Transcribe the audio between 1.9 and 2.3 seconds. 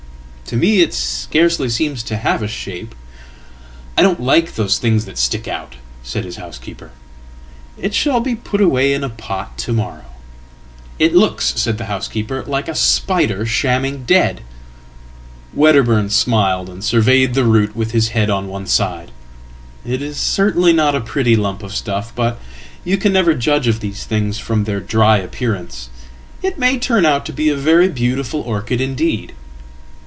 to